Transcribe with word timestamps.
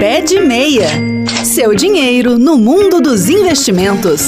Pé 0.00 0.22
de 0.22 0.40
Meia. 0.40 0.88
Seu 1.44 1.74
dinheiro 1.74 2.38
no 2.38 2.56
mundo 2.56 3.02
dos 3.02 3.28
investimentos. 3.28 4.22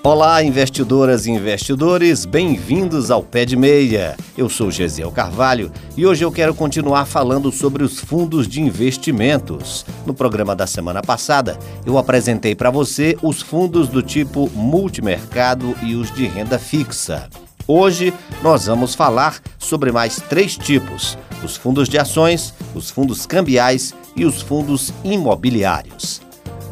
Olá, 0.00 0.44
investidoras 0.44 1.26
e 1.26 1.32
investidores, 1.32 2.24
bem-vindos 2.24 3.10
ao 3.10 3.20
Pé 3.20 3.44
de 3.44 3.56
Meia. 3.56 4.16
Eu 4.36 4.48
sou 4.48 4.70
Gesiel 4.70 5.10
Carvalho 5.10 5.72
e 5.96 6.06
hoje 6.06 6.24
eu 6.24 6.30
quero 6.30 6.54
continuar 6.54 7.04
falando 7.04 7.50
sobre 7.50 7.82
os 7.82 7.98
fundos 7.98 8.46
de 8.46 8.62
investimentos. 8.62 9.84
No 10.06 10.14
programa 10.14 10.54
da 10.54 10.68
semana 10.68 11.02
passada, 11.02 11.58
eu 11.84 11.98
apresentei 11.98 12.54
para 12.54 12.70
você 12.70 13.18
os 13.20 13.42
fundos 13.42 13.88
do 13.88 14.04
tipo 14.04 14.48
multimercado 14.54 15.74
e 15.82 15.96
os 15.96 16.14
de 16.14 16.28
renda 16.28 16.60
fixa. 16.60 17.28
Hoje 17.66 18.14
nós 18.40 18.66
vamos 18.66 18.94
falar 18.94 19.40
sobre 19.58 19.90
mais 19.90 20.22
três 20.28 20.56
tipos: 20.56 21.18
os 21.44 21.56
fundos 21.56 21.88
de 21.88 21.98
ações, 21.98 22.52
os 22.74 22.90
fundos 22.90 23.26
cambiais 23.26 23.94
e 24.16 24.24
os 24.24 24.42
fundos 24.42 24.92
imobiliários. 25.04 26.20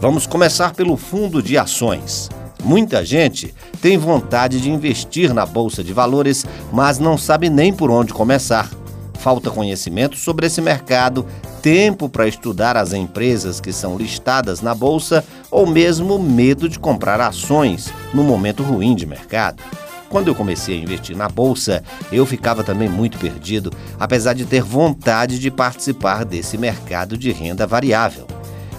Vamos 0.01 0.27
começar 0.27 0.75
pelo 0.75 0.97
fundo 0.97 1.43
de 1.43 1.57
ações. 1.57 2.29
Muita 2.63 3.05
gente 3.05 3.55
tem 3.81 3.97
vontade 3.97 4.61
de 4.61 4.71
investir 4.71 5.33
na 5.33 5.47
bolsa 5.47 5.85
de 5.85 5.93
valores, 5.93 6.45
mas 6.73 6.99
não 6.99 7.17
sabe 7.17 7.49
nem 7.49 7.73
por 7.73 7.91
onde 7.91 8.13
começar. 8.13 8.71
Falta 9.15 9.51
conhecimento 9.51 10.17
sobre 10.17 10.47
esse 10.47 10.61
mercado, 10.61 11.25
tempo 11.63 12.09
para 12.09 12.29
estudar 12.29 12.77
as 12.77 12.93
empresas 12.93 13.61
que 13.61 13.73
são 13.73 13.97
listadas 13.97 14.61
na 14.61 14.75
bolsa 14.75 15.25
ou 15.51 15.67
mesmo 15.67 16.19
medo 16.19 16.69
de 16.69 16.79
comprar 16.79 17.21
ações 17.21 17.93
no 18.13 18.23
momento 18.23 18.63
ruim 18.63 18.95
de 18.95 19.07
mercado. 19.07 19.63
Quando 20.09 20.29
eu 20.29 20.35
comecei 20.35 20.79
a 20.79 20.83
investir 20.83 21.17
na 21.17 21.29
bolsa, 21.29 21.83
eu 22.13 22.25
ficava 22.25 22.63
também 22.63 22.89
muito 22.89 23.19
perdido, 23.19 23.73
apesar 23.99 24.35
de 24.35 24.45
ter 24.45 24.63
vontade 24.63 25.39
de 25.39 25.51
participar 25.51 26.25
desse 26.25 26.57
mercado 26.57 27.19
de 27.19 27.33
renda 27.33 27.67
variável. 27.67 28.27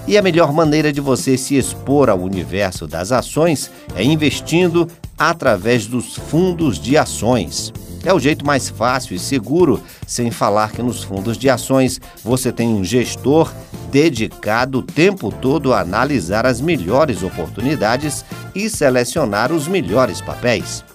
E 0.07 0.17
a 0.17 0.21
melhor 0.21 0.53
maneira 0.53 0.93
de 0.93 1.01
você 1.01 1.37
se 1.37 1.55
expor 1.55 2.09
ao 2.09 2.19
universo 2.19 2.87
das 2.87 3.11
ações 3.11 3.69
é 3.93 4.03
investindo 4.03 4.87
através 5.17 5.85
dos 5.85 6.15
fundos 6.15 6.79
de 6.79 6.97
ações. 6.97 7.73
É 8.05 8.13
o 8.13 8.19
jeito 8.19 8.45
mais 8.45 8.69
fácil 8.69 9.15
e 9.15 9.19
seguro, 9.19 9.81
sem 10.05 10.31
falar 10.31 10.71
que 10.71 10.81
nos 10.81 11.03
fundos 11.03 11.37
de 11.37 11.49
ações 11.49 11.99
você 12.23 12.53
tem 12.53 12.69
um 12.69 12.85
gestor 12.85 13.51
dedicado 13.91 14.79
o 14.79 14.83
tempo 14.83 15.29
todo 15.29 15.73
a 15.73 15.81
analisar 15.81 16.45
as 16.45 16.61
melhores 16.61 17.21
oportunidades 17.21 18.23
e 18.55 18.69
selecionar 18.69 19.51
os 19.51 19.67
melhores 19.67 20.21
papéis. 20.21 20.85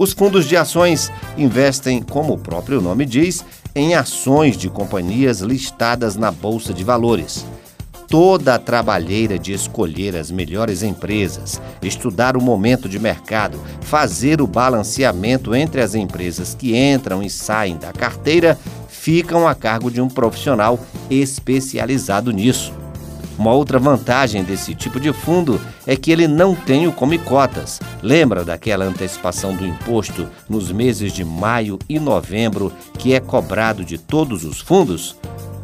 Os 0.00 0.14
fundos 0.14 0.46
de 0.46 0.56
ações 0.56 1.12
investem, 1.36 2.00
como 2.00 2.32
o 2.32 2.38
próprio 2.38 2.80
nome 2.80 3.04
diz, 3.04 3.44
em 3.74 3.94
ações 3.94 4.56
de 4.56 4.70
companhias 4.70 5.40
listadas 5.40 6.16
na 6.16 6.30
Bolsa 6.30 6.72
de 6.72 6.82
Valores. 6.82 7.44
Toda 8.08 8.54
a 8.54 8.58
trabalheira 8.58 9.38
de 9.38 9.52
escolher 9.52 10.16
as 10.16 10.30
melhores 10.30 10.82
empresas, 10.82 11.60
estudar 11.82 12.34
o 12.34 12.40
momento 12.40 12.88
de 12.88 12.98
mercado, 12.98 13.60
fazer 13.82 14.40
o 14.40 14.46
balanceamento 14.46 15.54
entre 15.54 15.82
as 15.82 15.94
empresas 15.94 16.54
que 16.54 16.74
entram 16.74 17.22
e 17.22 17.28
saem 17.28 17.76
da 17.76 17.92
carteira, 17.92 18.58
ficam 18.88 19.46
a 19.46 19.54
cargo 19.54 19.90
de 19.90 20.00
um 20.00 20.08
profissional 20.08 20.80
especializado 21.10 22.30
nisso. 22.32 22.79
Uma 23.40 23.54
outra 23.54 23.78
vantagem 23.78 24.44
desse 24.44 24.74
tipo 24.74 25.00
de 25.00 25.14
fundo 25.14 25.58
é 25.86 25.96
que 25.96 26.12
ele 26.12 26.28
não 26.28 26.54
tem 26.54 26.86
o 26.86 26.92
come 26.92 27.16
cotas. 27.16 27.80
Lembra 28.02 28.44
daquela 28.44 28.84
antecipação 28.84 29.56
do 29.56 29.66
imposto 29.66 30.28
nos 30.46 30.70
meses 30.70 31.10
de 31.10 31.24
maio 31.24 31.78
e 31.88 31.98
novembro 31.98 32.70
que 32.98 33.14
é 33.14 33.18
cobrado 33.18 33.82
de 33.82 33.96
todos 33.96 34.44
os 34.44 34.60
fundos? 34.60 35.16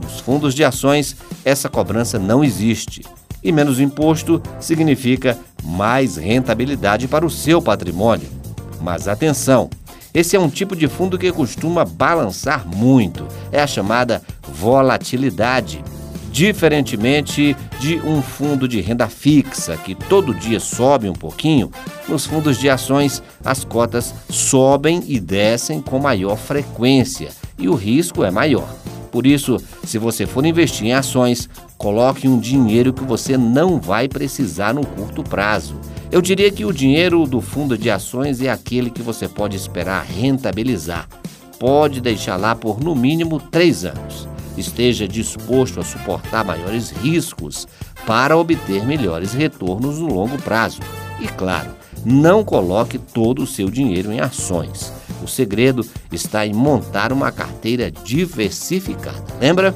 Nos 0.02 0.18
fundos 0.20 0.54
de 0.54 0.64
ações, 0.64 1.16
essa 1.44 1.68
cobrança 1.68 2.18
não 2.18 2.42
existe. 2.42 3.04
E 3.44 3.52
menos 3.52 3.78
imposto 3.78 4.42
significa 4.58 5.38
mais 5.62 6.16
rentabilidade 6.16 7.06
para 7.06 7.26
o 7.26 7.30
seu 7.30 7.60
patrimônio. 7.60 8.30
Mas 8.80 9.06
atenção! 9.06 9.68
Esse 10.14 10.34
é 10.34 10.40
um 10.40 10.48
tipo 10.48 10.74
de 10.74 10.88
fundo 10.88 11.18
que 11.18 11.30
costuma 11.30 11.84
balançar 11.84 12.66
muito. 12.66 13.28
É 13.52 13.60
a 13.60 13.66
chamada 13.66 14.22
volatilidade. 14.48 15.84
Diferentemente 16.36 17.56
de 17.80 17.96
um 18.00 18.20
fundo 18.20 18.68
de 18.68 18.78
renda 18.82 19.08
fixa, 19.08 19.74
que 19.74 19.94
todo 19.94 20.34
dia 20.34 20.60
sobe 20.60 21.08
um 21.08 21.14
pouquinho, 21.14 21.70
nos 22.06 22.26
fundos 22.26 22.58
de 22.58 22.68
ações 22.68 23.22
as 23.42 23.64
cotas 23.64 24.14
sobem 24.28 25.02
e 25.06 25.18
descem 25.18 25.80
com 25.80 25.98
maior 25.98 26.36
frequência 26.36 27.30
e 27.58 27.70
o 27.70 27.74
risco 27.74 28.22
é 28.22 28.30
maior. 28.30 28.68
Por 29.10 29.26
isso, 29.26 29.56
se 29.82 29.96
você 29.96 30.26
for 30.26 30.44
investir 30.44 30.88
em 30.88 30.92
ações, 30.92 31.48
coloque 31.78 32.28
um 32.28 32.38
dinheiro 32.38 32.92
que 32.92 33.02
você 33.02 33.38
não 33.38 33.80
vai 33.80 34.06
precisar 34.06 34.74
no 34.74 34.84
curto 34.84 35.22
prazo. 35.22 35.80
Eu 36.12 36.20
diria 36.20 36.52
que 36.52 36.66
o 36.66 36.72
dinheiro 36.72 37.26
do 37.26 37.40
fundo 37.40 37.78
de 37.78 37.90
ações 37.90 38.42
é 38.42 38.50
aquele 38.50 38.90
que 38.90 39.00
você 39.00 39.26
pode 39.26 39.56
esperar 39.56 40.04
rentabilizar. 40.04 41.08
Pode 41.58 41.98
deixar 41.98 42.36
lá 42.36 42.54
por 42.54 42.78
no 42.78 42.94
mínimo 42.94 43.40
três 43.40 43.86
anos 43.86 44.28
esteja 44.56 45.06
disposto 45.06 45.80
a 45.80 45.84
suportar 45.84 46.44
maiores 46.44 46.90
riscos 46.90 47.66
para 48.06 48.36
obter 48.36 48.84
melhores 48.84 49.32
retornos 49.32 49.98
no 49.98 50.12
longo 50.12 50.40
prazo. 50.40 50.80
E 51.20 51.28
claro, 51.28 51.70
não 52.04 52.44
coloque 52.44 52.98
todo 52.98 53.42
o 53.42 53.46
seu 53.46 53.68
dinheiro 53.68 54.12
em 54.12 54.20
ações. 54.20 54.92
O 55.22 55.26
segredo 55.26 55.84
está 56.12 56.46
em 56.46 56.52
montar 56.52 57.12
uma 57.12 57.32
carteira 57.32 57.90
diversificada. 57.90 59.24
Lembra? 59.40 59.74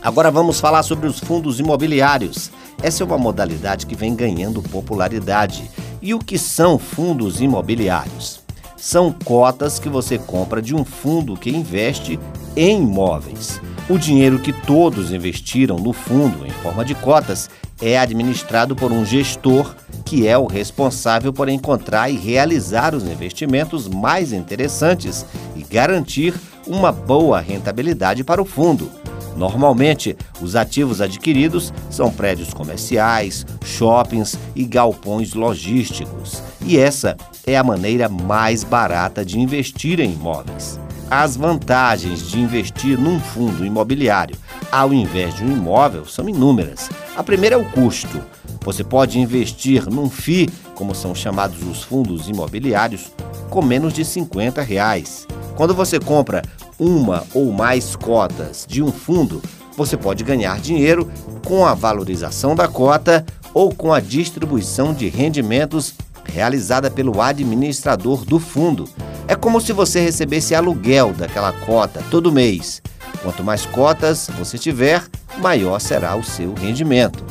Agora 0.00 0.30
vamos 0.30 0.60
falar 0.60 0.82
sobre 0.82 1.06
os 1.06 1.18
fundos 1.18 1.60
imobiliários. 1.60 2.50
Essa 2.82 3.02
é 3.02 3.06
uma 3.06 3.18
modalidade 3.18 3.86
que 3.86 3.94
vem 3.94 4.14
ganhando 4.14 4.62
popularidade. 4.62 5.70
E 6.00 6.12
o 6.14 6.18
que 6.18 6.38
são 6.38 6.78
fundos 6.78 7.40
imobiliários? 7.40 8.40
São 8.76 9.12
cotas 9.12 9.78
que 9.78 9.88
você 9.88 10.18
compra 10.18 10.60
de 10.60 10.74
um 10.74 10.84
fundo 10.84 11.36
que 11.36 11.50
investe 11.50 12.18
em 12.56 12.82
imóveis. 12.82 13.60
O 13.88 13.98
dinheiro 13.98 14.38
que 14.38 14.52
todos 14.52 15.12
investiram 15.12 15.76
no 15.76 15.92
fundo 15.92 16.46
em 16.46 16.50
forma 16.50 16.84
de 16.84 16.94
cotas 16.94 17.50
é 17.80 17.98
administrado 17.98 18.76
por 18.76 18.92
um 18.92 19.04
gestor 19.04 19.74
que 20.04 20.26
é 20.26 20.38
o 20.38 20.46
responsável 20.46 21.32
por 21.32 21.48
encontrar 21.48 22.08
e 22.08 22.16
realizar 22.16 22.94
os 22.94 23.04
investimentos 23.04 23.88
mais 23.88 24.32
interessantes 24.32 25.26
e 25.56 25.64
garantir 25.64 26.34
uma 26.66 26.92
boa 26.92 27.40
rentabilidade 27.40 28.22
para 28.22 28.40
o 28.40 28.44
fundo. 28.44 28.90
Normalmente, 29.36 30.16
os 30.40 30.54
ativos 30.54 31.00
adquiridos 31.00 31.72
são 31.90 32.10
prédios 32.10 32.52
comerciais, 32.52 33.46
shoppings 33.64 34.38
e 34.54 34.64
galpões 34.64 35.32
logísticos. 35.34 36.42
E 36.60 36.78
essa 36.78 37.16
é 37.46 37.56
a 37.56 37.64
maneira 37.64 38.08
mais 38.08 38.62
barata 38.62 39.24
de 39.24 39.40
investir 39.40 39.98
em 39.98 40.12
imóveis. 40.12 40.81
As 41.14 41.36
vantagens 41.36 42.26
de 42.26 42.40
investir 42.40 42.98
num 42.98 43.20
fundo 43.20 43.66
imobiliário 43.66 44.34
ao 44.70 44.94
invés 44.94 45.34
de 45.34 45.44
um 45.44 45.52
imóvel 45.52 46.06
são 46.06 46.26
inúmeras. 46.26 46.88
A 47.14 47.22
primeira 47.22 47.54
é 47.54 47.58
o 47.58 47.70
custo. 47.70 48.22
Você 48.64 48.82
pode 48.82 49.18
investir 49.18 49.86
num 49.90 50.08
FI, 50.08 50.48
como 50.74 50.94
são 50.94 51.14
chamados 51.14 51.62
os 51.64 51.82
fundos 51.82 52.30
imobiliários, 52.30 53.12
com 53.50 53.60
menos 53.60 53.92
de 53.92 54.06
50 54.06 54.62
reais. 54.62 55.26
Quando 55.54 55.74
você 55.74 56.00
compra 56.00 56.40
uma 56.78 57.24
ou 57.34 57.52
mais 57.52 57.94
cotas 57.94 58.64
de 58.66 58.82
um 58.82 58.90
fundo, 58.90 59.42
você 59.76 59.98
pode 59.98 60.24
ganhar 60.24 60.58
dinheiro 60.60 61.12
com 61.44 61.66
a 61.66 61.74
valorização 61.74 62.54
da 62.54 62.66
cota 62.66 63.22
ou 63.52 63.74
com 63.74 63.92
a 63.92 64.00
distribuição 64.00 64.94
de 64.94 65.10
rendimentos 65.10 65.92
realizada 66.24 66.90
pelo 66.90 67.20
administrador 67.20 68.24
do 68.24 68.38
fundo. 68.38 68.88
É 69.32 69.34
como 69.34 69.62
se 69.62 69.72
você 69.72 69.98
recebesse 69.98 70.54
aluguel 70.54 71.14
daquela 71.14 71.54
cota 71.54 72.04
todo 72.10 72.30
mês. 72.30 72.82
Quanto 73.22 73.42
mais 73.42 73.64
cotas 73.64 74.28
você 74.38 74.58
tiver, 74.58 75.02
maior 75.38 75.80
será 75.80 76.14
o 76.14 76.22
seu 76.22 76.52
rendimento. 76.52 77.24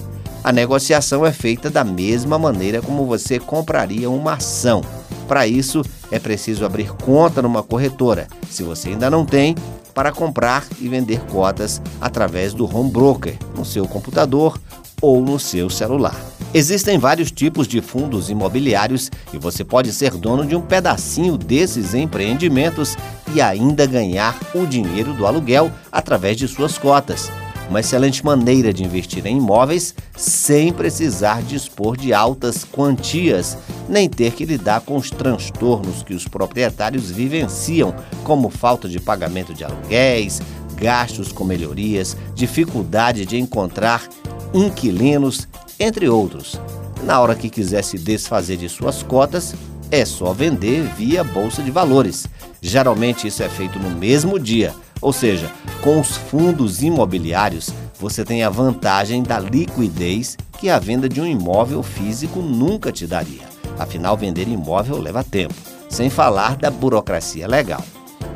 A 0.44 0.52
negociação 0.52 1.24
é 1.24 1.32
feita 1.32 1.70
da 1.70 1.84
mesma 1.84 2.40
maneira 2.40 2.82
como 2.82 3.06
você 3.06 3.38
compraria 3.40 4.10
uma 4.10 4.34
ação. 4.34 4.82
Para 5.28 5.46
isso, 5.46 5.84
é 6.10 6.18
preciso 6.18 6.66
abrir 6.66 6.92
conta 6.92 7.40
numa 7.40 7.62
corretora, 7.62 8.28
se 8.50 8.64
você 8.64 8.90
ainda 8.90 9.08
não 9.08 9.24
tem, 9.24 9.54
para 9.94 10.12
comprar 10.12 10.66
e 10.80 10.88
vender 10.88 11.20
cotas 11.26 11.80
através 12.02 12.52
do 12.52 12.66
home 12.66 12.90
broker, 12.90 13.38
no 13.56 13.64
seu 13.64 13.88
computador 13.88 14.60
ou 15.00 15.22
no 15.22 15.40
seu 15.40 15.70
celular. 15.70 16.31
Existem 16.54 16.98
vários 16.98 17.32
tipos 17.32 17.66
de 17.66 17.80
fundos 17.80 18.30
imobiliários 18.30 19.10
e 19.34 19.38
você 19.38 19.64
pode 19.64 19.94
ser 19.94 20.12
dono 20.12 20.46
de 20.46 20.54
um 20.54 20.62
pedacinho 20.62 21.38
desses 21.38 21.94
empreendimentos 21.94 22.98
e 23.34 23.40
ainda 23.42 23.86
ganhar 23.86 24.38
o 24.54 24.66
dinheiro 24.66 25.14
do 25.14 25.26
aluguel 25.26 25.72
através 25.90 26.36
de 26.36 26.50
suas 26.50 26.78
cotas. 26.78 27.32
Uma 27.70 27.80
excelente 27.80 28.26
maneira 28.26 28.74
de 28.74 28.84
investir 28.84 29.26
em 29.26 29.38
imóveis 29.38 29.96
sem 30.18 30.74
precisar 30.74 31.42
dispor 31.42 31.96
de 31.96 32.14
altas 32.14 32.66
quantias, 32.66 33.58
nem 33.88 34.10
ter 34.10 34.34
que 34.34 34.44
lidar 34.44 34.82
com 34.82 34.98
os 34.98 35.10
transtornos 35.10 36.04
que 36.04 36.14
os 36.14 36.28
proprietários 36.28 37.10
vivenciam, 37.10 37.96
como 38.26 38.50
falta 38.50 38.90
de 38.90 39.00
pagamento 39.00 39.54
de 39.54 39.64
aluguéis, 39.64 40.42
gastos 40.76 41.32
com 41.32 41.46
melhorias, 41.46 42.18
dificuldade 42.36 43.26
de 43.26 43.38
encontrar 43.38 44.04
inquilinos, 44.54 45.48
entre 45.82 46.08
outros. 46.08 46.60
Na 47.04 47.20
hora 47.20 47.36
que 47.36 47.50
quiser 47.50 47.84
se 47.84 47.98
desfazer 47.98 48.58
de 48.58 48.70
suas 48.70 49.02
cotas, 49.02 49.56
é 49.90 50.06
só 50.06 50.32
vender 50.32 50.84
via 50.96 51.24
bolsa 51.24 51.62
de 51.62 51.72
valores. 51.72 52.28
Geralmente 52.62 53.28
isso 53.28 53.42
é 53.42 53.50
feito 53.50 53.80
no 53.80 53.90
mesmo 53.90 54.40
dia, 54.40 54.74
ou 55.02 55.12
seja, 55.12 55.52
com 55.82 56.00
os 56.00 56.16
fundos 56.16 56.82
imobiliários 56.82 57.72
você 58.00 58.24
tem 58.24 58.44
a 58.44 58.50
vantagem 58.50 59.22
da 59.22 59.40
liquidez 59.40 60.36
que 60.60 60.70
a 60.70 60.80
venda 60.80 61.08
de 61.08 61.22
um 61.22 61.26
imóvel 61.26 61.84
físico 61.84 62.40
nunca 62.40 62.92
te 62.92 63.06
daria. 63.06 63.44
Afinal, 63.78 64.18
vender 64.18 64.48
imóvel 64.48 64.98
leva 64.98 65.24
tempo, 65.24 65.54
sem 65.90 66.10
falar 66.10 66.56
da 66.56 66.72
burocracia 66.72 67.48
legal. 67.48 67.84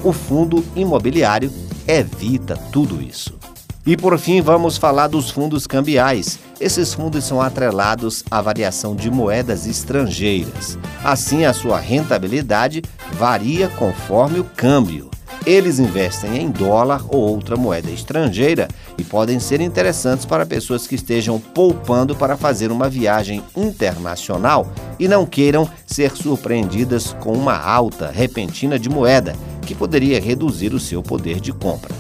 O 0.03 0.13
fundo 0.13 0.63
imobiliário 0.75 1.51
evita 1.88 2.56
tudo 2.71 3.01
isso. 3.01 3.38
E 3.85 3.95
por 3.95 4.17
fim, 4.17 4.41
vamos 4.41 4.77
falar 4.77 5.07
dos 5.07 5.29
fundos 5.29 5.67
cambiais. 5.67 6.39
Esses 6.59 6.91
fundos 6.91 7.23
são 7.23 7.39
atrelados 7.39 8.23
à 8.31 8.41
variação 8.41 8.95
de 8.95 9.11
moedas 9.11 9.67
estrangeiras. 9.67 10.75
Assim, 11.03 11.45
a 11.45 11.53
sua 11.53 11.79
rentabilidade 11.79 12.81
varia 13.13 13.67
conforme 13.67 14.39
o 14.39 14.43
câmbio. 14.43 15.11
Eles 15.45 15.77
investem 15.77 16.41
em 16.41 16.49
dólar 16.49 17.05
ou 17.09 17.21
outra 17.21 17.55
moeda 17.55 17.91
estrangeira 17.91 18.67
e 18.97 19.03
podem 19.03 19.39
ser 19.39 19.61
interessantes 19.61 20.25
para 20.25 20.47
pessoas 20.47 20.88
que 20.88 20.95
estejam 20.95 21.39
poupando 21.39 22.15
para 22.15 22.35
fazer 22.35 22.71
uma 22.71 22.89
viagem 22.89 23.43
internacional 23.55 24.67
e 24.97 25.07
não 25.07 25.27
queiram 25.27 25.69
ser 25.85 26.11
surpreendidas 26.15 27.15
com 27.19 27.33
uma 27.33 27.55
alta 27.55 28.09
repentina 28.09 28.79
de 28.79 28.89
moeda, 28.89 29.35
que 29.61 29.75
poderia 29.75 30.19
reduzir 30.19 30.73
o 30.73 30.79
seu 30.79 31.03
poder 31.03 31.39
de 31.39 31.53
compra. 31.53 31.93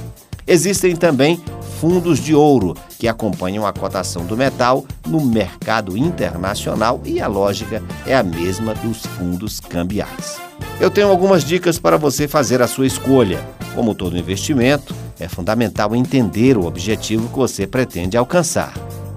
Existem 0.47 0.95
também 0.95 1.39
fundos 1.79 2.19
de 2.19 2.33
ouro, 2.33 2.75
que 2.97 3.07
acompanham 3.07 3.65
a 3.65 3.73
cotação 3.73 4.25
do 4.25 4.37
metal 4.37 4.85
no 5.07 5.21
mercado 5.21 5.97
internacional 5.97 7.01
e 7.05 7.21
a 7.21 7.27
lógica 7.27 7.83
é 8.05 8.15
a 8.15 8.23
mesma 8.23 8.73
dos 8.73 9.05
fundos 9.05 9.59
cambiais. 9.59 10.39
Eu 10.79 10.89
tenho 10.89 11.09
algumas 11.09 11.43
dicas 11.43 11.77
para 11.77 11.97
você 11.97 12.27
fazer 12.27 12.61
a 12.61 12.67
sua 12.67 12.85
escolha. 12.87 13.43
Como 13.73 13.93
todo 13.93 14.17
investimento, 14.17 14.95
é 15.19 15.27
fundamental 15.27 15.95
entender 15.95 16.57
o 16.57 16.65
objetivo 16.65 17.27
que 17.29 17.37
você 17.37 17.67
pretende 17.67 18.17
alcançar, 18.17 18.73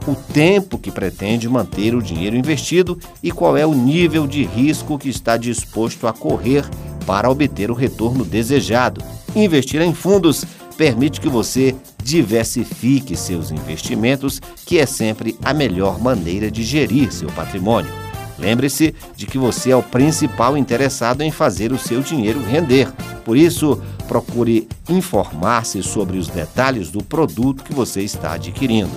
o 0.07 0.15
tempo 0.15 0.79
que 0.79 0.91
pretende 0.91 1.49
manter 1.49 1.95
o 1.95 2.03
dinheiro 2.03 2.37
investido 2.37 2.99
e 3.23 3.31
qual 3.31 3.57
é 3.57 3.67
o 3.67 3.75
nível 3.75 4.27
de 4.27 4.45
risco 4.45 4.99
que 4.99 5.09
está 5.09 5.37
disposto 5.37 6.07
a 6.07 6.13
correr 6.13 6.65
para 7.07 7.31
obter 7.31 7.71
o 7.71 7.75
retorno 7.75 8.25
desejado. 8.25 9.03
Investir 9.35 9.81
em 9.81 9.95
fundos 9.95 10.45
permite 10.77 11.21
que 11.21 11.29
você 11.29 11.75
diversifique 12.09 13.15
seus 13.15 13.51
investimentos, 13.51 14.41
que 14.65 14.79
é 14.79 14.87
sempre 14.87 15.37
a 15.45 15.53
melhor 15.53 16.01
maneira 16.01 16.51
de 16.51 16.63
gerir 16.63 17.13
seu 17.13 17.29
patrimônio. 17.29 17.93
Lembre-se 18.39 18.95
de 19.15 19.27
que 19.27 19.37
você 19.37 19.73
é 19.73 19.77
o 19.77 19.83
principal 19.83 20.57
interessado 20.57 21.21
em 21.21 21.31
fazer 21.31 21.71
o 21.71 21.79
seu 21.79 22.01
dinheiro 22.01 22.43
render. 22.43 22.91
Por 23.27 23.37
isso, 23.37 23.83
procure 24.07 24.67
informar-se 24.89 25.83
sobre 25.83 26.17
os 26.17 26.29
detalhes 26.29 26.91
do 26.91 27.05
produto 27.05 27.63
que 27.63 27.75
você 27.75 28.01
está 28.01 28.33
adquirindo. 28.33 28.91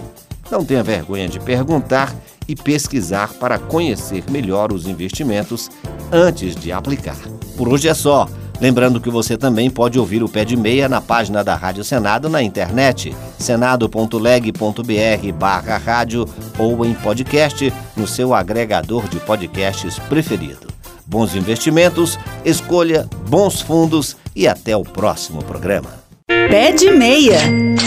Não 0.49 0.63
tenha 0.63 0.81
vergonha 0.81 1.27
de 1.27 1.39
perguntar 1.39 2.15
e 2.47 2.55
pesquisar 2.55 3.33
para 3.33 3.59
conhecer 3.59 4.23
melhor 4.31 4.71
os 4.71 4.87
investimentos 4.87 5.69
antes 6.13 6.55
de 6.55 6.71
aplicar. 6.71 7.17
Por 7.57 7.67
hoje 7.67 7.89
é 7.89 7.93
só. 7.93 8.29
Lembrando 8.61 9.01
que 9.01 9.09
você 9.09 9.35
também 9.35 9.71
pode 9.71 9.97
ouvir 9.97 10.21
o 10.21 10.29
Pé 10.29 10.45
de 10.45 10.55
Meia 10.55 10.87
na 10.87 11.01
página 11.01 11.43
da 11.43 11.55
Rádio 11.55 11.83
Senado 11.83 12.29
na 12.29 12.43
internet, 12.43 13.11
senado.leg.br 13.39 15.33
barra 15.33 15.77
rádio 15.77 16.27
ou 16.59 16.85
em 16.85 16.93
podcast 16.93 17.73
no 17.97 18.05
seu 18.05 18.35
agregador 18.35 19.09
de 19.09 19.19
podcasts 19.19 19.97
preferido. 20.07 20.67
Bons 21.07 21.35
investimentos, 21.35 22.19
escolha 22.45 23.09
bons 23.27 23.61
fundos 23.61 24.15
e 24.35 24.47
até 24.47 24.77
o 24.77 24.83
próximo 24.83 25.43
programa. 25.43 25.89
Pé 26.27 26.71
de 26.71 26.91
Meia. 26.91 27.39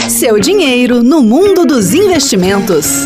Seu 0.09 0.39
dinheiro 0.41 1.01
no 1.01 1.21
mundo 1.21 1.65
dos 1.65 1.93
investimentos. 1.93 3.05